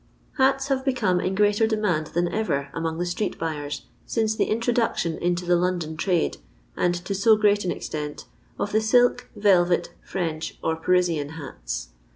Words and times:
Hats 0.39 0.69
have 0.69 0.83
become 0.83 1.19
in 1.19 1.35
greater 1.35 1.67
demand 1.67 2.07
than 2.15 2.27
ever 2.29 2.69
among 2.73 2.97
the 2.97 3.05
street 3.05 3.37
buyers 3.37 3.85
since 4.03 4.33
the 4.35 4.45
introduction 4.45 5.15
into 5.19 5.45
the 5.45 5.55
London 5.55 5.95
trade, 5.95 6.37
and 6.75 6.95
to 7.05 7.13
so 7.13 7.35
great 7.35 7.63
an 7.65 7.71
extent, 7.71 8.25
of 8.57 8.71
the 8.71 8.81
silk, 8.81 9.29
velvet, 9.35 9.93
French, 10.03 10.57
or 10.63 10.75
Parisian 10.75 11.29
hats. 11.37 11.89